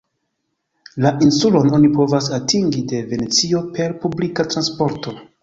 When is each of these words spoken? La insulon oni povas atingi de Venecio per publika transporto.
La 1.05 1.11
insulon 1.25 1.69
oni 1.79 1.91
povas 1.99 2.31
atingi 2.39 2.81
de 2.95 3.03
Venecio 3.13 3.63
per 3.77 3.87
publika 4.01 4.49
transporto. 4.55 5.17